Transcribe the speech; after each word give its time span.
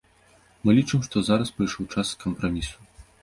Мы 0.63 0.73
лічым, 0.77 1.03
што 1.09 1.23
зараз 1.27 1.53
прыйшоў 1.59 1.85
час 1.97 2.15
кампрамісу. 2.23 2.79